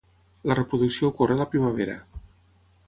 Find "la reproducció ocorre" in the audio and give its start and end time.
0.51-1.37